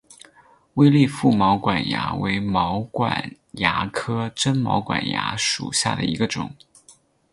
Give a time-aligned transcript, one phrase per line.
[0.73, 6.51] 微粒腹毛管蚜为毛管蚜科真毛管蚜属下的一个种。